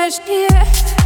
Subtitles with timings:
[0.00, 0.96] Ležeš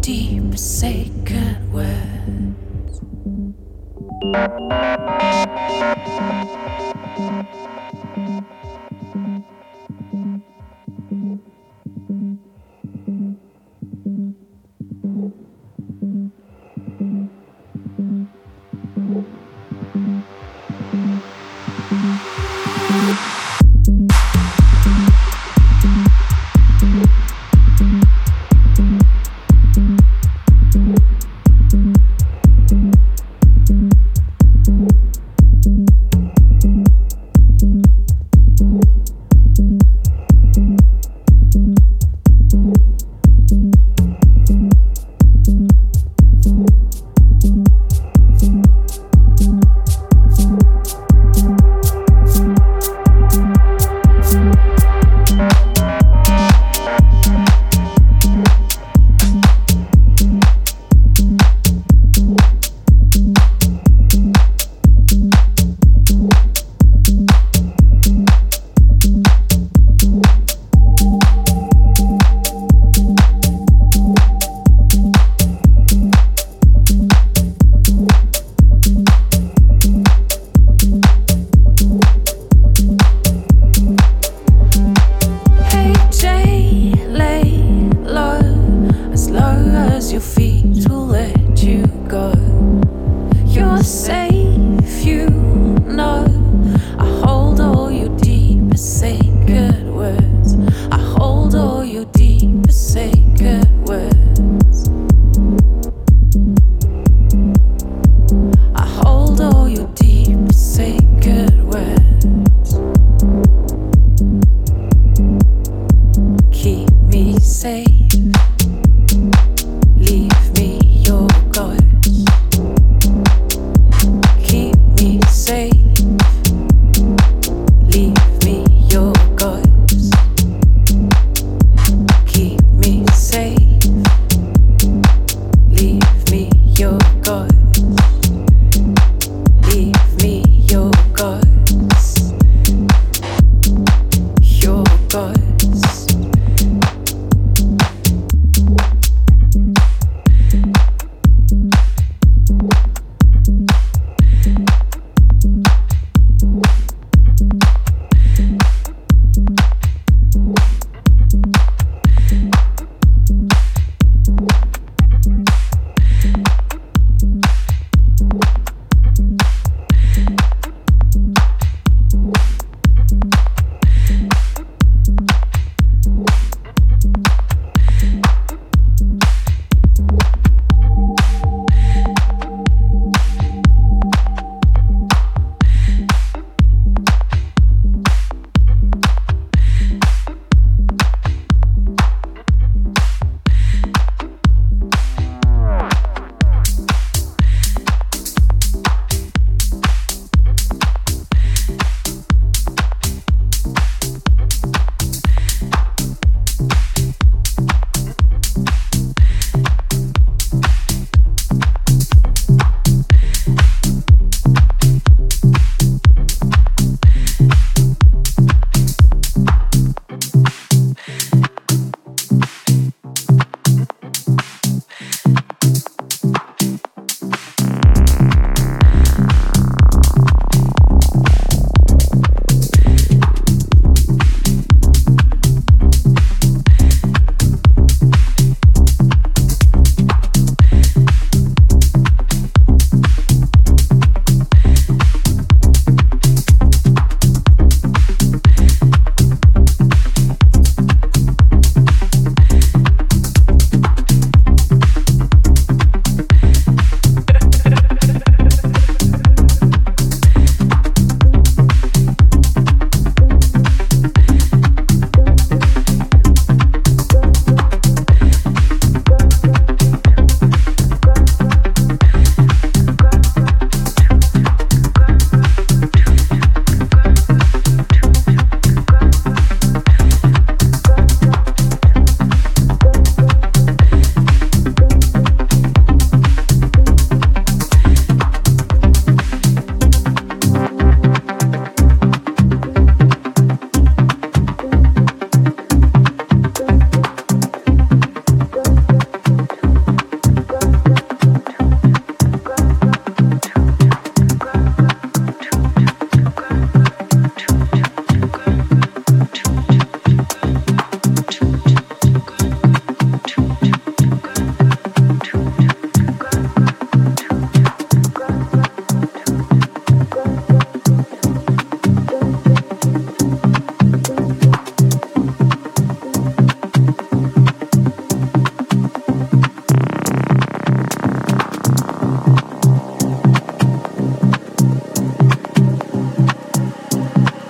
[0.00, 3.00] deep sacred words.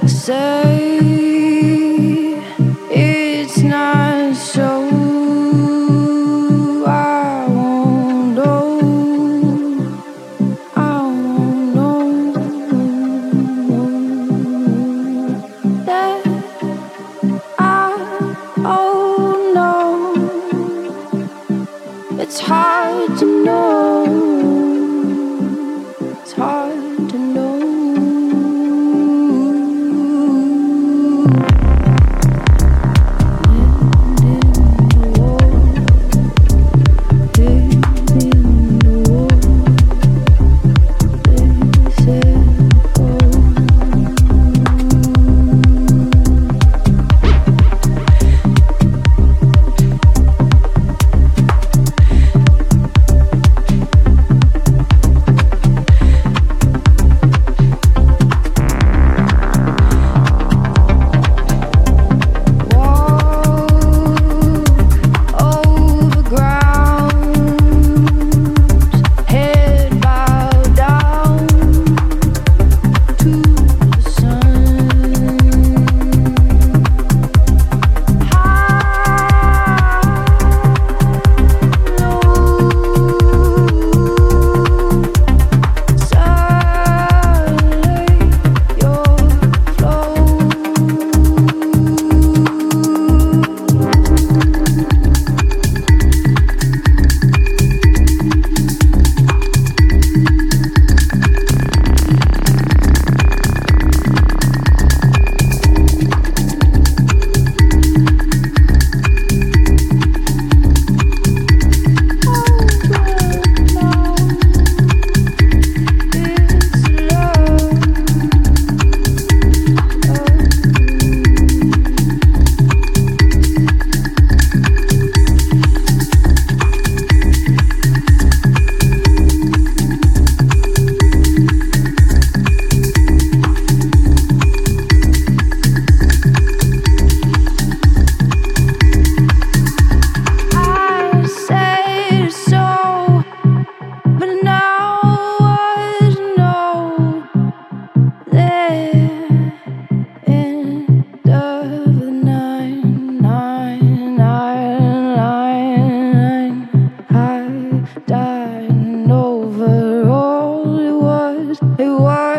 [0.06, 0.59] Sir.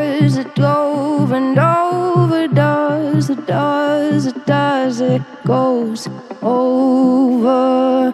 [0.01, 6.07] does, it over and over, does, it does, it does, it goes
[6.41, 8.13] over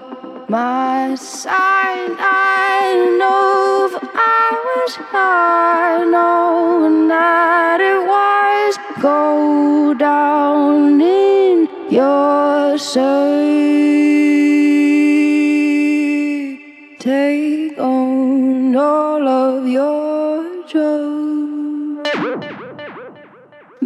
[0.50, 12.78] my side I know I was high, knowing that it was go down in your
[12.78, 13.97] soul.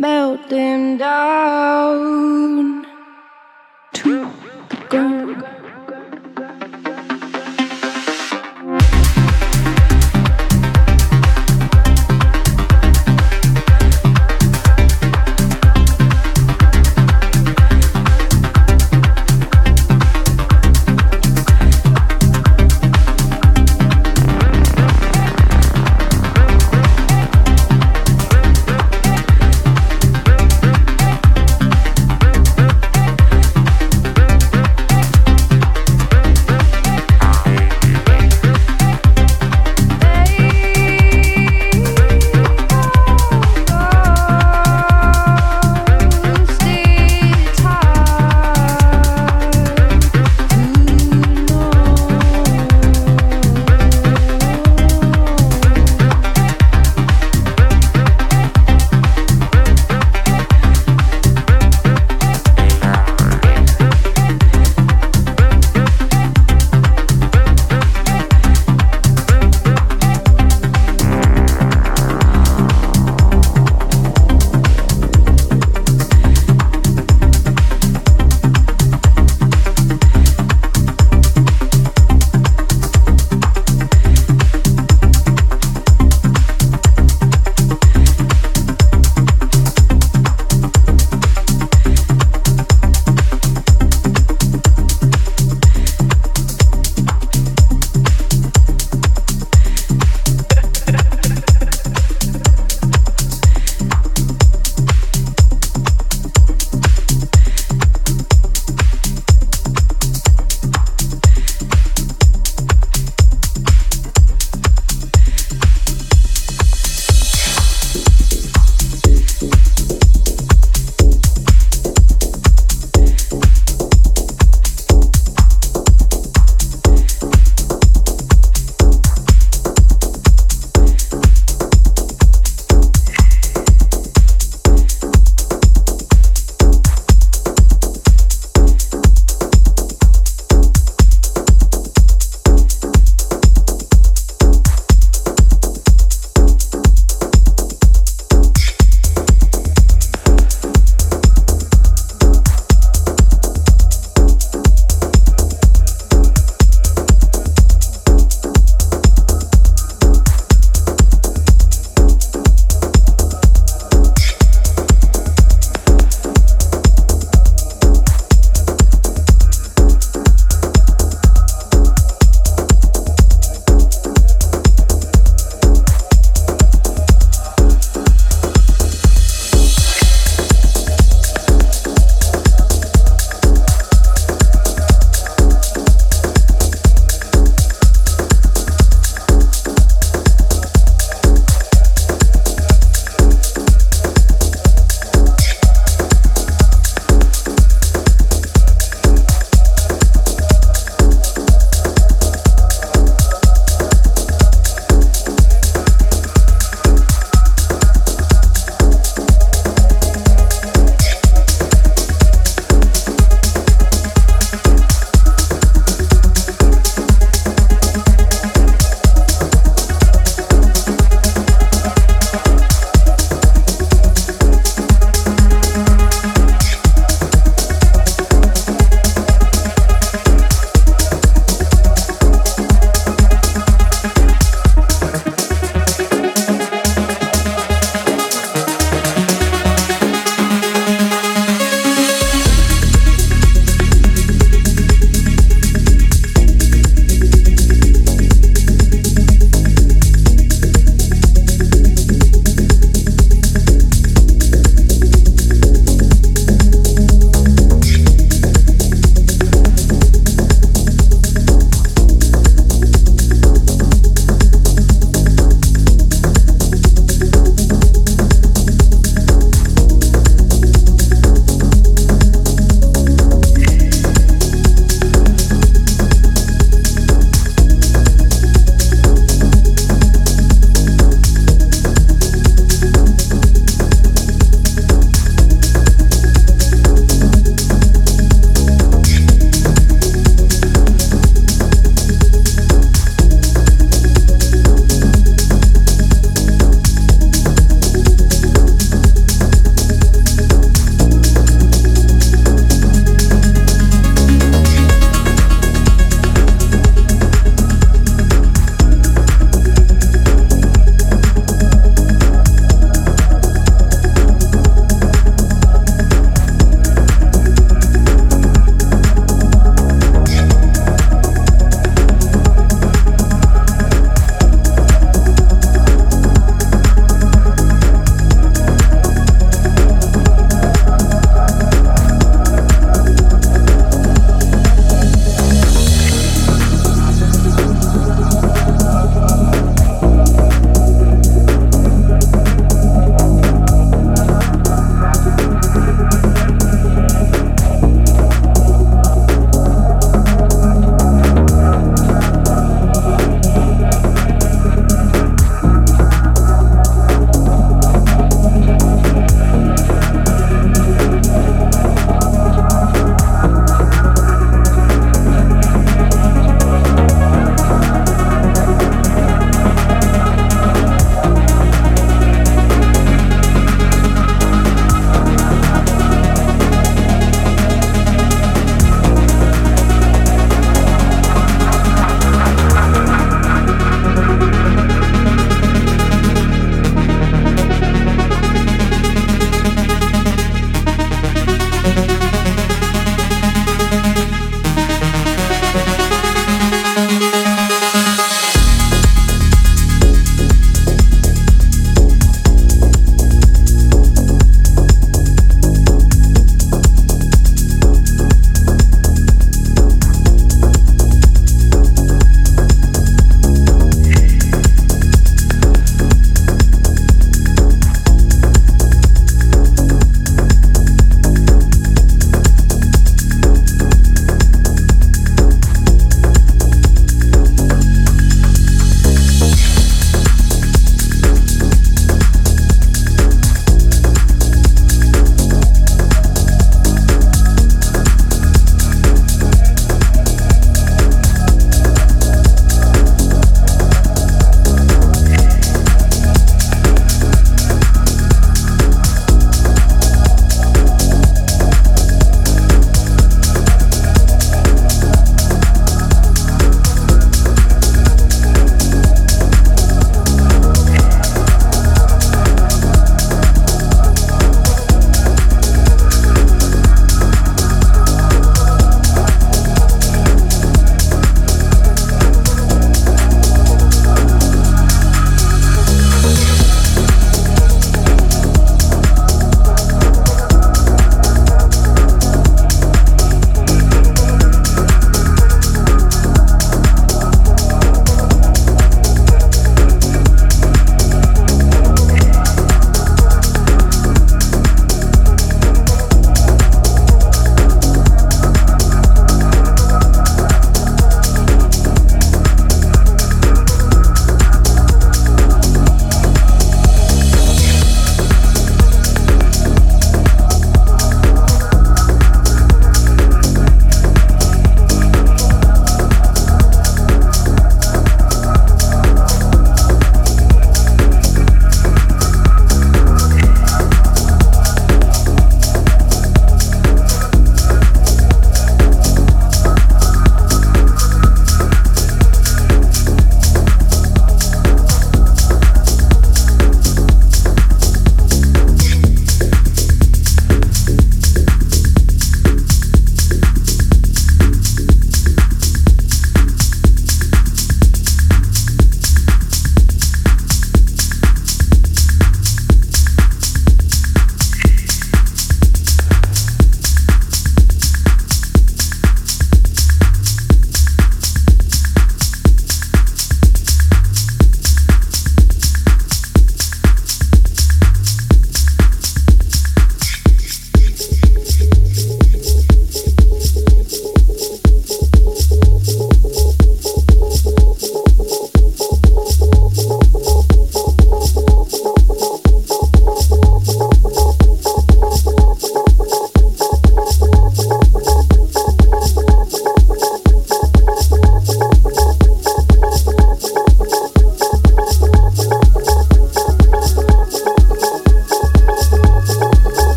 [0.00, 2.29] melting down.